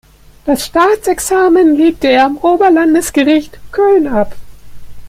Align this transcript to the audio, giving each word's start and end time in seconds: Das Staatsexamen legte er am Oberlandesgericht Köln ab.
Das 0.45 0.65
Staatsexamen 0.65 1.75
legte 1.75 2.07
er 2.07 2.25
am 2.25 2.37
Oberlandesgericht 2.37 3.59
Köln 3.71 4.07
ab. 4.07 4.35